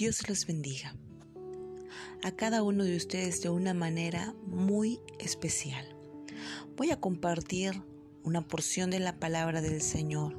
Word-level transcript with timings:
Dios 0.00 0.26
los 0.30 0.46
bendiga. 0.46 0.96
A 2.22 2.30
cada 2.30 2.62
uno 2.62 2.84
de 2.84 2.96
ustedes 2.96 3.42
de 3.42 3.50
una 3.50 3.74
manera 3.74 4.34
muy 4.46 4.98
especial. 5.18 5.84
Voy 6.74 6.90
a 6.90 6.98
compartir 6.98 7.82
una 8.22 8.40
porción 8.40 8.88
de 8.88 8.98
la 8.98 9.18
palabra 9.18 9.60
del 9.60 9.82
Señor 9.82 10.34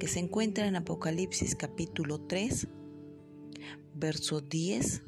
que 0.00 0.08
se 0.08 0.18
encuentra 0.18 0.66
en 0.66 0.74
Apocalipsis 0.74 1.54
capítulo 1.54 2.18
3, 2.22 2.66
verso 3.94 4.40
10 4.40 5.02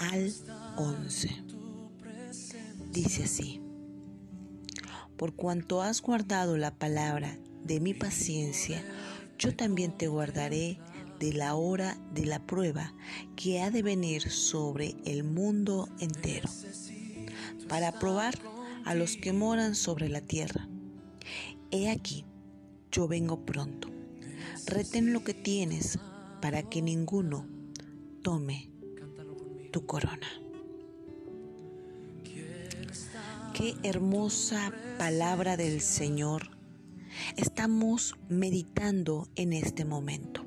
al 0.00 0.34
11. 0.78 1.44
Dice 2.90 3.22
así, 3.22 3.60
por 5.16 5.36
cuanto 5.36 5.80
has 5.80 6.02
guardado 6.02 6.56
la 6.56 6.76
palabra 6.76 7.38
de 7.62 7.78
mi 7.78 7.94
paciencia, 7.94 8.84
yo 9.38 9.54
también 9.54 9.96
te 9.96 10.08
guardaré 10.08 10.80
de 11.18 11.32
la 11.32 11.54
hora 11.54 11.98
de 12.14 12.26
la 12.26 12.46
prueba 12.46 12.94
que 13.34 13.60
ha 13.60 13.70
de 13.70 13.82
venir 13.82 14.30
sobre 14.30 14.94
el 15.04 15.24
mundo 15.24 15.88
entero, 16.00 16.48
para 17.68 17.98
probar 17.98 18.38
a 18.84 18.94
los 18.94 19.16
que 19.16 19.32
moran 19.32 19.74
sobre 19.74 20.08
la 20.08 20.20
tierra. 20.20 20.68
He 21.70 21.90
aquí, 21.90 22.24
yo 22.92 23.08
vengo 23.08 23.44
pronto. 23.44 23.90
Retén 24.66 25.12
lo 25.12 25.24
que 25.24 25.34
tienes 25.34 25.98
para 26.40 26.62
que 26.62 26.82
ninguno 26.82 27.46
tome 28.22 28.70
tu 29.72 29.86
corona. 29.86 30.28
Qué 33.52 33.74
hermosa 33.82 34.72
palabra 34.98 35.56
del 35.56 35.80
Señor 35.80 36.50
estamos 37.36 38.14
meditando 38.28 39.28
en 39.34 39.52
este 39.52 39.84
momento. 39.84 40.45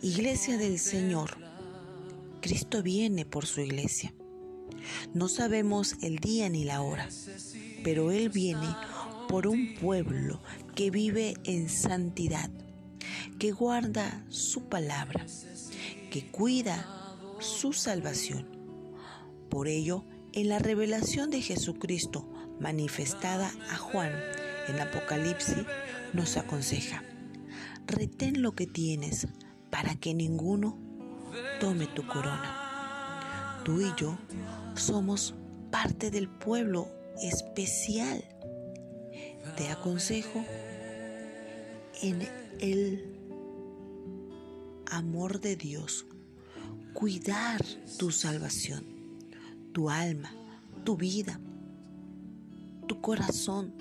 Iglesia 0.00 0.58
del 0.58 0.78
Señor, 0.78 1.36
Cristo 2.40 2.84
viene 2.84 3.26
por 3.26 3.46
su 3.46 3.62
iglesia. 3.62 4.14
No 5.12 5.26
sabemos 5.26 5.96
el 6.02 6.18
día 6.20 6.48
ni 6.48 6.62
la 6.62 6.82
hora, 6.82 7.08
pero 7.82 8.12
Él 8.12 8.28
viene 8.28 8.68
por 9.28 9.48
un 9.48 9.74
pueblo 9.74 10.40
que 10.76 10.92
vive 10.92 11.34
en 11.42 11.68
santidad, 11.68 12.48
que 13.40 13.50
guarda 13.50 14.24
su 14.28 14.68
palabra, 14.68 15.26
que 16.12 16.30
cuida 16.30 17.16
su 17.40 17.72
salvación. 17.72 18.46
Por 19.50 19.66
ello, 19.66 20.04
en 20.32 20.48
la 20.48 20.60
revelación 20.60 21.28
de 21.30 21.42
Jesucristo 21.42 22.24
manifestada 22.60 23.52
a 23.68 23.76
Juan, 23.76 24.12
en 24.68 24.78
Apocalipsis 24.78 25.64
nos 26.12 26.36
aconseja, 26.36 27.02
retén 27.88 28.42
lo 28.42 28.52
que 28.52 28.68
tienes 28.68 29.26
para 29.70 29.94
que 29.96 30.14
ninguno 30.14 30.76
tome 31.60 31.86
tu 31.86 32.06
corona. 32.06 33.60
Tú 33.64 33.80
y 33.80 33.92
yo 33.96 34.16
somos 34.74 35.34
parte 35.70 36.10
del 36.10 36.28
pueblo 36.28 36.88
especial. 37.22 38.24
Te 39.56 39.68
aconsejo 39.70 40.44
en 42.02 42.28
el 42.60 43.18
amor 44.90 45.40
de 45.40 45.56
Dios, 45.56 46.06
cuidar 46.92 47.64
tu 47.98 48.10
salvación, 48.10 48.84
tu 49.72 49.90
alma, 49.90 50.32
tu 50.84 50.96
vida, 50.96 51.40
tu 52.86 53.00
corazón 53.00 53.74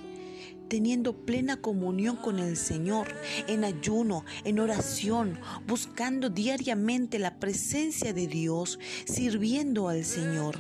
teniendo 0.68 1.26
plena 1.26 1.62
comunión 1.62 2.16
con 2.18 2.40
el 2.40 2.58
Señor, 2.58 3.08
en 3.48 3.64
ayuno, 3.64 4.26
en 4.44 4.60
oración, 4.60 5.40
buscando 5.68 6.30
diariamente 6.30 7.20
la 7.20 7.40
presencia 7.40 8.14
de 8.14 8.28
Dios, 8.28 8.80
sirviendo 9.06 9.90
al 9.90 10.04
Señor, 10.04 10.58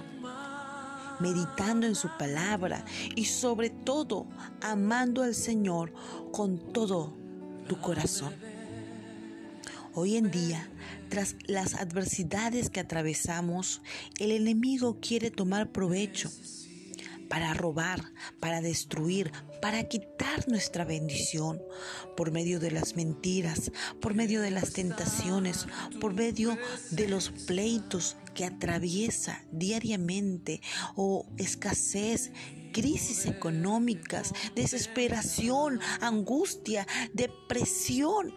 meditando 1.20 1.88
en 1.88 1.96
su 1.96 2.10
palabra 2.17 2.86
y 3.16 3.26
sobre 3.26 3.70
todo 3.70 4.28
amando 4.62 5.23
al 5.23 5.36
Señor 5.36 5.94
con 6.32 6.73
todo 6.73 7.14
tu 7.67 7.80
corazón. 7.80 8.34
Hoy 9.94 10.16
en 10.16 10.30
día, 10.30 10.70
tras 11.10 11.36
las 11.48 11.73
adversidades 11.73 12.70
que 12.70 12.80
atravesamos, 12.80 13.82
el 14.20 14.32
enemigo 14.32 14.98
quiere 15.02 15.32
tomar 15.32 15.72
provecho 15.72 16.30
para 17.30 17.54
robar, 17.54 18.14
para 18.39 18.61
destruir, 18.61 19.32
para 19.61 19.83
quitar 19.88 20.48
nuestra 20.48 20.86
bendición 20.86 21.61
por 22.15 22.32
medio 22.32 22.60
de 22.60 22.71
las 22.71 22.95
mentiras, 22.95 23.71
por 24.02 24.14
medio 24.14 24.42
de 24.42 24.52
las 24.52 24.73
tentaciones, 24.73 25.67
por 25.99 26.14
medio 26.14 26.58
de 26.92 27.08
los 27.08 27.30
pleitos 27.30 28.17
que 28.33 28.45
atraviesa 28.45 29.43
diariamente 29.52 30.61
o 30.95 31.26
escasez, 31.37 32.32
crisis 32.71 33.26
económicas, 33.26 34.33
desesperación, 34.55 35.80
angustia, 36.02 36.86
depresión. 37.14 38.33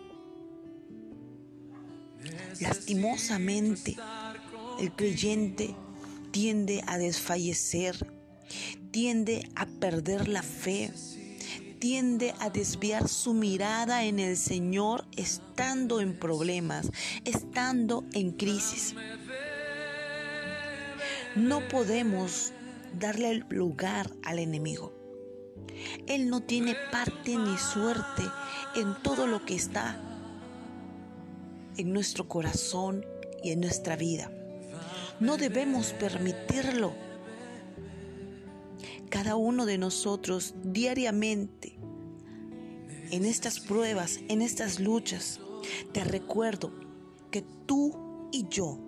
Lastimosamente, 2.60 3.96
el 4.78 4.92
creyente 4.94 5.74
tiende 6.30 6.82
a 6.86 6.98
desfallecer 6.98 7.96
tiende 8.90 9.48
a 9.54 9.66
perder 9.66 10.28
la 10.28 10.42
fe, 10.42 10.92
tiende 11.78 12.34
a 12.40 12.50
desviar 12.50 13.08
su 13.08 13.34
mirada 13.34 14.04
en 14.04 14.18
el 14.18 14.36
Señor 14.36 15.04
estando 15.16 16.00
en 16.00 16.18
problemas, 16.18 16.90
estando 17.24 18.04
en 18.12 18.32
crisis. 18.32 18.94
No 21.36 21.66
podemos 21.68 22.52
darle 22.98 23.44
lugar 23.48 24.10
al 24.24 24.38
enemigo. 24.38 24.92
Él 26.06 26.28
no 26.28 26.42
tiene 26.42 26.74
parte 26.90 27.36
ni 27.36 27.56
suerte 27.56 28.22
en 28.74 28.94
todo 29.02 29.26
lo 29.26 29.44
que 29.44 29.54
está 29.54 29.98
en 31.76 31.92
nuestro 31.92 32.28
corazón 32.28 33.06
y 33.42 33.52
en 33.52 33.60
nuestra 33.60 33.96
vida. 33.96 34.30
No 35.20 35.36
debemos 35.36 35.92
permitirlo 35.92 37.09
cada 39.10 39.37
uno 39.37 39.66
de 39.66 39.76
nosotros 39.76 40.54
diariamente 40.62 41.78
en 43.10 43.25
estas 43.25 43.60
pruebas, 43.60 44.21
en 44.28 44.41
estas 44.41 44.78
luchas. 44.78 45.41
Te 45.93 46.04
recuerdo 46.04 46.72
que 47.31 47.43
tú 47.66 48.28
y 48.32 48.47
yo 48.48 48.78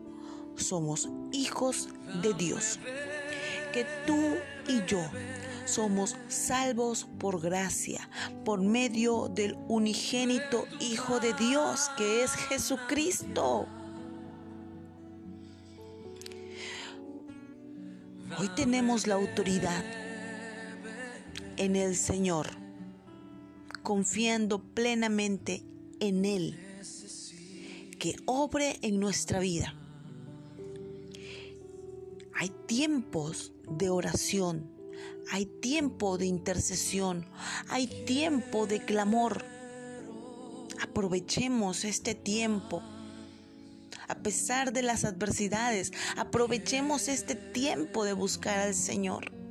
somos 0.56 1.08
hijos 1.32 1.88
de 2.22 2.32
Dios, 2.34 2.78
que 3.72 3.84
tú 4.06 4.18
y 4.68 4.84
yo 4.86 5.02
somos 5.64 6.16
salvos 6.28 7.08
por 7.18 7.40
gracia, 7.40 8.08
por 8.44 8.60
medio 8.60 9.28
del 9.28 9.56
unigénito 9.68 10.66
Hijo 10.80 11.20
de 11.20 11.34
Dios, 11.34 11.90
que 11.96 12.22
es 12.22 12.32
Jesucristo. 12.32 13.66
Hoy 18.38 18.48
tenemos 18.56 19.06
la 19.06 19.14
autoridad 19.14 20.01
en 21.62 21.76
el 21.76 21.94
Señor, 21.94 22.48
confiando 23.84 24.60
plenamente 24.74 25.62
en 26.00 26.24
Él, 26.24 26.58
que 28.00 28.16
obre 28.26 28.80
en 28.82 28.98
nuestra 28.98 29.38
vida. 29.38 29.76
Hay 32.34 32.50
tiempos 32.66 33.52
de 33.70 33.90
oración, 33.90 34.68
hay 35.30 35.46
tiempo 35.46 36.18
de 36.18 36.26
intercesión, 36.26 37.26
hay 37.68 37.86
tiempo 37.86 38.66
de 38.66 38.84
clamor. 38.84 39.44
Aprovechemos 40.82 41.84
este 41.84 42.16
tiempo. 42.16 42.82
A 44.08 44.16
pesar 44.16 44.72
de 44.72 44.82
las 44.82 45.04
adversidades, 45.04 45.92
aprovechemos 46.16 47.06
este 47.06 47.36
tiempo 47.36 48.04
de 48.04 48.14
buscar 48.14 48.58
al 48.58 48.74
Señor. 48.74 49.41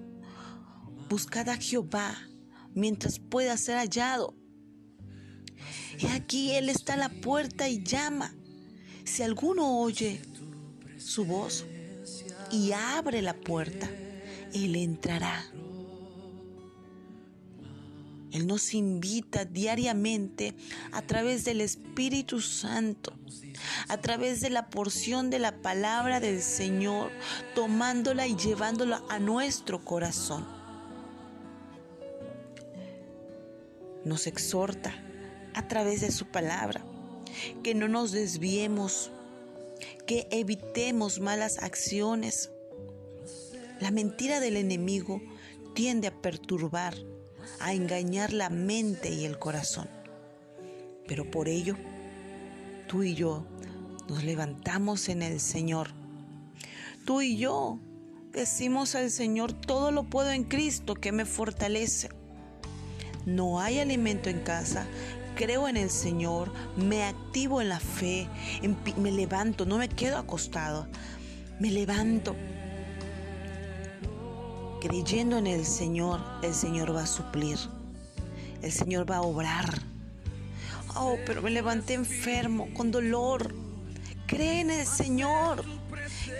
Buscad 1.11 1.49
a 1.49 1.57
Jehová 1.57 2.17
mientras 2.73 3.19
pueda 3.19 3.57
ser 3.57 3.75
hallado. 3.75 4.33
Y 5.99 6.07
aquí 6.07 6.51
Él 6.51 6.69
está 6.69 6.93
a 6.93 6.97
la 6.97 7.09
puerta 7.09 7.67
y 7.67 7.83
llama. 7.83 8.33
Si 9.03 9.21
alguno 9.21 9.81
oye 9.81 10.21
su 10.97 11.25
voz 11.25 11.65
y 12.49 12.71
abre 12.71 13.21
la 13.21 13.33
puerta, 13.33 13.89
Él 14.53 14.77
entrará. 14.77 15.43
Él 18.31 18.47
nos 18.47 18.73
invita 18.73 19.43
diariamente 19.43 20.55
a 20.93 21.01
través 21.01 21.43
del 21.43 21.59
Espíritu 21.59 22.39
Santo, 22.39 23.11
a 23.89 23.97
través 23.97 24.39
de 24.39 24.49
la 24.49 24.69
porción 24.69 25.29
de 25.29 25.39
la 25.39 25.61
palabra 25.61 26.21
del 26.21 26.41
Señor, 26.41 27.11
tomándola 27.53 28.27
y 28.27 28.37
llevándola 28.37 29.03
a 29.09 29.19
nuestro 29.19 29.83
corazón. 29.83 30.60
Nos 34.05 34.27
exhorta 34.27 34.93
a 35.53 35.67
través 35.67 36.01
de 36.01 36.11
su 36.11 36.25
palabra. 36.25 36.83
que 37.63 37.73
no 37.73 37.87
nos 37.87 38.11
desviemos, 38.11 39.09
que 40.05 40.27
evitemos 40.31 41.19
malas 41.19 41.59
acciones. 41.59 42.51
La 43.79 43.89
mentira 43.89 44.39
del 44.39 44.57
enemigo 44.57 45.21
tiende 45.73 46.07
a 46.07 46.21
perturbar, 46.21 46.95
a 47.59 47.73
engañar 47.73 48.33
la 48.33 48.49
mente 48.49 49.09
y 49.09 49.25
el 49.25 49.39
corazón. 49.39 49.89
Pero 51.07 51.29
por 51.31 51.47
ello, 51.47 51.77
tú 52.87 53.03
y 53.03 53.15
yo 53.15 53.45
nos 54.09 54.23
levantamos 54.23 55.07
en 55.09 55.21
el 55.21 55.39
Señor. 55.39 55.91
Tú 57.05 57.21
y 57.21 57.37
yo 57.37 57.79
decimos 58.31 58.95
al 58.95 59.09
Señor, 59.09 59.53
todo 59.53 59.91
lo 59.91 60.03
puedo 60.03 60.31
en 60.31 60.43
Cristo 60.43 60.95
que 60.95 61.11
me 61.11 61.25
fortalece. 61.25 62.09
No 63.25 63.59
hay 63.59 63.79
alimento 63.79 64.29
en 64.29 64.39
casa, 64.39 64.85
creo 65.35 65.67
en 65.67 65.77
el 65.77 65.89
Señor, 65.89 66.51
me 66.75 67.03
activo 67.03 67.61
en 67.61 67.69
la 67.69 67.79
fe, 67.79 68.27
me 68.97 69.11
levanto, 69.11 69.65
no 69.65 69.77
me 69.77 69.89
quedo 69.89 70.17
acostado, 70.17 70.87
me 71.59 71.69
levanto. 71.69 72.35
Creyendo 74.81 75.37
en 75.37 75.47
el 75.47 75.65
Señor, 75.65 76.21
el 76.41 76.55
Señor 76.55 76.95
va 76.95 77.03
a 77.03 77.07
suplir, 77.07 77.57
el 78.61 78.71
Señor 78.71 79.09
va 79.09 79.17
a 79.17 79.21
obrar. 79.21 79.81
Oh, 80.95 81.17
pero 81.25 81.41
me 81.41 81.51
levanté 81.51 81.93
enfermo, 81.93 82.67
con 82.73 82.91
dolor. 82.91 83.53
Cree 84.27 84.61
en 84.61 84.71
el 84.71 84.85
Señor, 84.85 85.63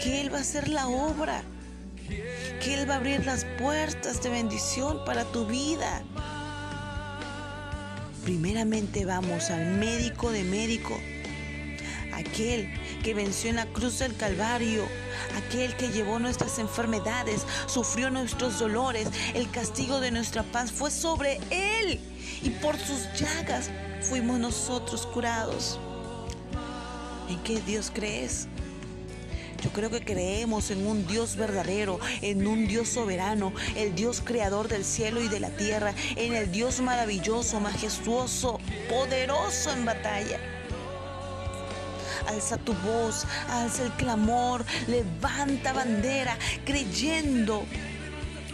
que 0.01 0.22
Él 0.22 0.34
va 0.34 0.39
a 0.39 0.42
hacer 0.42 0.68
la 0.68 0.88
obra, 0.88 1.44
que 2.62 2.74
Él 2.74 2.89
va 2.89 2.95
a 2.95 2.98
abrir 2.98 3.25
las 3.25 3.45
puertas 3.60 4.22
de 4.24 4.30
bendición 4.30 5.06
para 5.06 5.24
tu 5.25 5.45
vida. 5.45 6.04
Primeramente 8.31 9.04
vamos 9.04 9.50
al 9.50 9.74
médico 9.74 10.31
de 10.31 10.45
médico, 10.45 10.98
aquel 12.13 12.74
que 13.04 13.13
venció 13.13 13.50
en 13.50 13.57
la 13.57 13.66
cruz 13.66 14.00
del 14.00 14.16
Calvario, 14.16 14.86
aquel 15.36 15.75
que 15.75 15.89
llevó 15.89 16.18
nuestras 16.18 16.57
enfermedades, 16.57 17.45
sufrió 17.68 18.10
nuestros 18.10 18.57
dolores, 18.57 19.10
el 19.33 19.51
castigo 19.51 20.00
de 20.00 20.12
nuestra 20.12 20.44
paz 20.44 20.72
fue 20.72 20.92
sobre 20.92 21.42
él 21.50 22.00
y 22.42 22.51
por 22.62 22.78
sus 22.78 23.04
llagas 23.19 23.69
fuimos 24.00 24.39
nosotros 24.39 25.06
curados. 25.07 25.77
¿En 27.27 27.38
qué 27.44 27.60
Dios 27.60 27.92
crees? 27.94 28.48
Yo 29.62 29.69
creo 29.72 29.92
que 29.92 30.02
creemos 30.02 30.72
en 30.72 30.88
un 30.88 31.06
Dios 31.06 31.36
verdadero, 31.36 32.00
en 32.22 32.48
un 32.48 32.68
Dios 32.68 32.90
soberano, 32.90 33.54
el 33.75 33.94
Dios 33.94 34.22
creador 34.24 34.68
del 34.68 34.84
cielo 34.84 35.22
y 35.22 35.28
de 35.28 35.40
la 35.40 35.50
tierra, 35.50 35.94
en 36.16 36.34
el 36.34 36.52
Dios 36.52 36.81
maravilloso, 36.81 37.60
majestuoso, 37.60 38.60
poderoso 38.90 39.72
en 39.72 39.86
batalla. 39.86 40.40
Alza 42.28 42.58
tu 42.58 42.74
voz, 42.74 43.25
alza 43.50 43.84
el 43.84 43.92
clamor, 43.94 44.66
levanta 44.88 45.74
bandera, 45.74 46.38
creyendo 46.66 47.63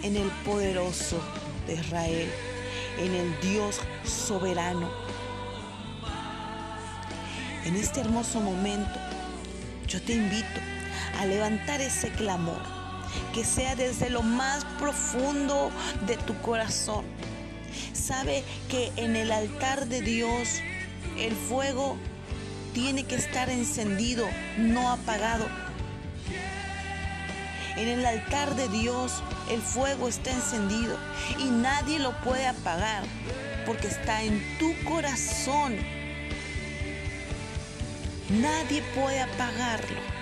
en 0.04 0.18
el 0.18 0.28
poderoso 0.46 1.22
de 1.68 1.76
Israel, 1.76 2.30
en 3.00 3.14
el 3.14 3.40
Dios 3.42 3.80
soberano. 4.04 4.90
En 7.64 7.76
este 7.76 8.02
hermoso 8.02 8.42
momento, 8.42 9.00
yo 9.88 10.02
te 10.02 10.14
invito 10.14 10.77
a 11.20 11.26
levantar 11.26 11.82
ese 11.82 12.10
clamor, 12.10 12.62
que 13.34 13.44
sea 13.44 13.76
desde 13.76 14.10
lo 14.10 14.22
más 14.22 14.66
profundo 14.80 15.72
de 16.06 16.18
tu 16.18 16.36
corazón. 16.42 17.06
Sabe 17.94 18.44
que 18.70 18.92
en 18.96 19.16
el 19.16 19.32
altar 19.32 19.88
de 19.88 20.02
Dios 20.02 20.62
el 21.18 21.36
fuego 21.36 21.98
tiene 22.74 23.06
que 23.06 23.16
estar 23.16 23.50
encendido, 23.50 24.28
no 24.58 24.92
apagado. 24.92 25.48
En 27.76 27.88
el 27.88 28.06
altar 28.06 28.56
de 28.56 28.68
Dios 28.70 29.24
el 29.52 29.62
fuego 29.62 30.08
está 30.08 30.32
encendido 30.32 30.98
y 31.40 31.46
nadie 31.46 32.00
lo 32.00 32.12
puede 32.22 32.48
apagar 32.48 33.04
porque 33.66 33.88
está 33.88 34.24
en 34.24 34.42
tu 34.58 34.74
corazón. 34.84 35.76
Nadie 38.30 38.82
puede 38.96 39.22
apagarlo. 39.22 40.17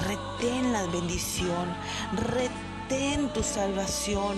Retén 0.00 0.72
la 0.72 0.84
bendición, 0.86 1.68
retén 2.12 3.28
tu 3.32 3.42
salvación, 3.42 4.36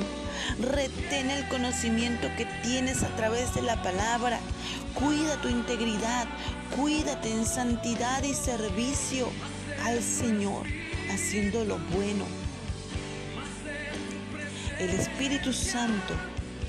retén 0.60 1.30
el 1.30 1.48
conocimiento 1.48 2.28
que 2.36 2.46
tienes 2.62 3.02
a 3.02 3.08
través 3.16 3.54
de 3.54 3.62
la 3.62 3.82
palabra. 3.82 4.38
Cuida 4.94 5.40
tu 5.40 5.48
integridad, 5.48 6.26
cuídate 6.76 7.32
en 7.32 7.46
santidad 7.46 8.22
y 8.22 8.34
servicio 8.34 9.28
al 9.84 10.02
Señor, 10.02 10.66
haciendo 11.10 11.64
lo 11.64 11.78
bueno. 11.94 12.24
El 14.78 14.90
Espíritu 14.90 15.52
Santo 15.52 16.14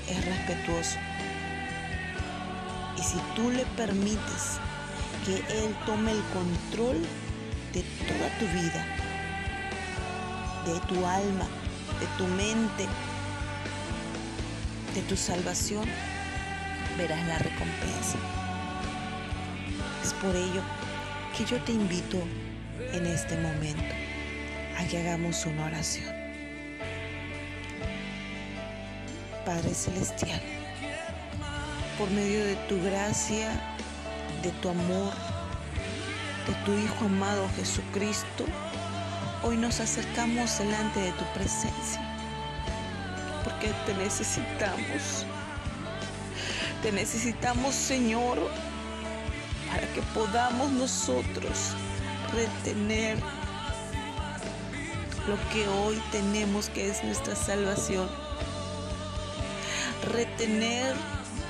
es 0.08 0.24
respetuoso. 0.24 0.96
Y 2.98 3.02
si 3.02 3.18
tú 3.36 3.50
le 3.50 3.64
permites 3.76 4.58
que 5.24 5.36
Él 5.36 5.76
tome 5.84 6.12
el 6.12 6.22
control, 6.32 6.96
de 7.72 7.82
toda 7.82 8.28
tu 8.38 8.46
vida, 8.46 8.84
de 10.64 10.80
tu 10.88 11.06
alma, 11.06 11.46
de 12.00 12.06
tu 12.16 12.26
mente, 12.26 12.86
de 14.94 15.02
tu 15.02 15.16
salvación, 15.16 15.84
verás 16.96 17.26
la 17.26 17.38
recompensa. 17.38 18.18
Es 20.02 20.12
por 20.14 20.34
ello 20.34 20.62
que 21.36 21.44
yo 21.44 21.60
te 21.62 21.72
invito 21.72 22.18
en 22.92 23.06
este 23.06 23.36
momento 23.36 23.94
a 24.78 24.84
que 24.84 24.98
hagamos 24.98 25.44
una 25.46 25.66
oración. 25.66 26.14
Padre 29.44 29.74
Celestial, 29.74 30.40
por 31.98 32.10
medio 32.10 32.44
de 32.44 32.56
tu 32.68 32.82
gracia, 32.82 33.50
de 34.42 34.50
tu 34.62 34.68
amor, 34.68 35.12
tu 36.64 36.72
Hijo 36.72 37.04
amado 37.04 37.48
Jesucristo, 37.56 38.44
hoy 39.42 39.56
nos 39.56 39.80
acercamos 39.80 40.58
delante 40.58 41.00
de 41.00 41.12
tu 41.12 41.24
presencia, 41.34 42.00
porque 43.44 43.72
te 43.86 43.94
necesitamos. 43.94 45.26
Te 46.82 46.92
necesitamos, 46.92 47.74
Señor, 47.74 48.38
para 49.68 49.86
que 49.92 50.02
podamos 50.14 50.70
nosotros 50.70 51.74
retener 52.32 53.18
lo 55.26 55.36
que 55.52 55.68
hoy 55.68 56.00
tenemos, 56.12 56.68
que 56.70 56.88
es 56.88 57.02
nuestra 57.04 57.34
salvación. 57.34 58.08
Retener, 60.12 60.94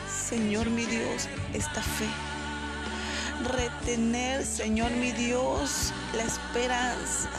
Señor 0.09 0.71
mi 0.71 0.85
Dios, 0.87 1.29
esta 1.53 1.83
fe 1.83 2.07
retener, 3.45 4.45
Señor 4.45 4.91
mi 4.93 5.13
Dios, 5.13 5.93
la 6.15 6.25
esperanza, 6.25 7.31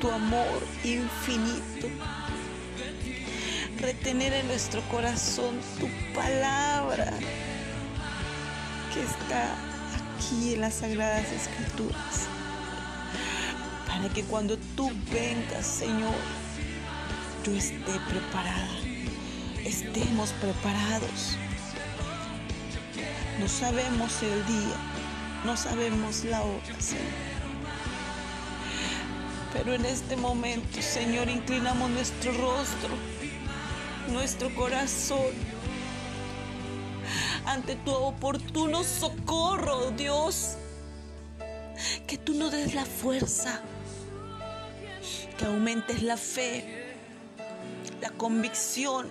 tu 0.00 0.10
amor 0.10 0.62
infinito. 0.84 1.88
Retener 3.78 4.32
en 4.32 4.46
nuestro 4.48 4.82
corazón 4.88 5.60
tu 5.78 5.88
palabra 6.12 7.12
que 8.92 9.02
está 9.02 9.54
aquí 9.94 10.54
en 10.54 10.62
las 10.62 10.74
sagradas 10.74 11.30
escrituras. 11.30 12.26
Para 13.86 14.08
que 14.08 14.24
cuando 14.24 14.58
tú 14.76 14.90
vengas, 15.12 15.66
Señor, 15.66 16.14
yo 17.44 17.52
esté 17.52 17.92
preparada, 18.08 18.68
estemos 19.64 20.30
preparados 20.40 21.38
no 23.38 23.48
sabemos 23.48 24.22
el 24.22 24.46
día, 24.46 24.76
no 25.44 25.56
sabemos 25.56 26.24
la 26.24 26.42
hora, 26.42 26.80
Señor. 26.80 27.04
Pero 29.52 29.74
en 29.74 29.84
este 29.86 30.16
momento, 30.16 30.82
Señor, 30.82 31.28
inclinamos 31.28 31.90
nuestro 31.90 32.32
rostro, 32.32 32.90
nuestro 34.12 34.54
corazón 34.54 35.32
ante 37.46 37.76
tu 37.76 37.92
oportuno 37.92 38.84
socorro, 38.84 39.90
Dios. 39.92 40.56
Que 42.06 42.18
tú 42.18 42.34
nos 42.34 42.50
des 42.50 42.74
la 42.74 42.84
fuerza, 42.84 43.62
que 45.38 45.44
aumentes 45.44 46.02
la 46.02 46.16
fe, 46.16 46.96
la 48.00 48.10
convicción 48.10 49.08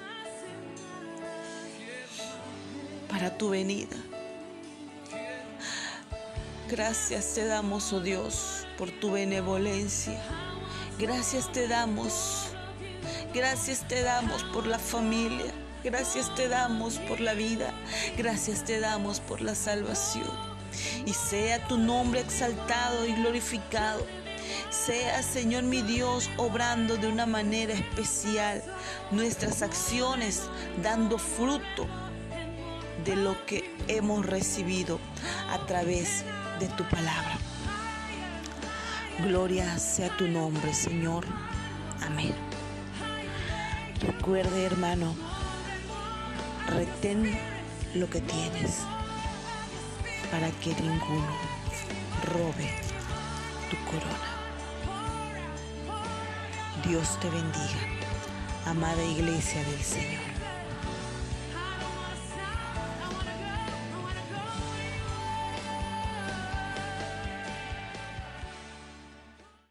para 3.09 3.37
tu 3.37 3.49
venida. 3.49 3.95
Gracias 6.69 7.33
te 7.33 7.45
damos, 7.45 7.93
oh 7.93 8.01
Dios, 8.01 8.67
por 8.77 8.91
tu 8.91 9.11
benevolencia. 9.11 10.21
Gracias 10.99 11.49
te 11.53 11.65
damos. 11.65 12.49
Gracias 13.33 13.87
te 13.87 14.01
damos 14.01 14.43
por 14.43 14.67
la 14.67 14.77
familia. 14.77 15.53
gracias 15.81 16.33
te 16.35 16.49
damos 16.49 16.97
por 17.07 17.21
la 17.21 17.33
vida, 17.33 17.71
gracias 18.17 18.65
te 18.65 18.81
damos 18.81 19.21
por 19.21 19.41
la 19.41 19.55
salvación. 19.55 20.29
Y 21.05 21.13
sea 21.13 21.65
tu 21.67 21.77
nombre 21.77 22.19
exaltado 22.19 23.05
y 23.05 23.13
glorificado. 23.13 24.05
Sea, 24.69 25.23
Señor 25.23 25.63
mi 25.63 25.81
Dios, 25.81 26.29
obrando 26.35 26.97
de 26.97 27.07
una 27.07 27.25
manera 27.25 27.73
especial 27.73 28.61
nuestras 29.11 29.61
acciones, 29.61 30.41
dando 30.83 31.17
fruto 31.17 31.87
de 33.05 33.15
lo 33.15 33.45
que 33.45 33.73
hemos 33.87 34.25
recibido 34.25 34.99
a 35.49 35.65
través 35.65 36.25
de 36.59 36.67
tu 36.69 36.83
palabra. 36.85 37.37
Gloria 39.19 39.77
sea 39.77 40.09
tu 40.17 40.27
nombre, 40.27 40.73
Señor. 40.73 41.25
Amén. 42.05 42.33
Recuerde, 44.01 44.65
hermano, 44.65 45.15
retén 46.67 47.37
lo 47.95 48.09
que 48.09 48.21
tienes 48.21 48.83
para 50.31 50.51
que 50.51 50.69
ninguno 50.81 51.35
robe 52.33 52.69
tu 53.69 53.77
corona. 53.89 54.27
Dios 56.87 57.19
te 57.19 57.29
bendiga, 57.29 57.81
amada 58.65 59.03
iglesia 59.03 59.63
del 59.63 59.81
Señor. 59.83 60.26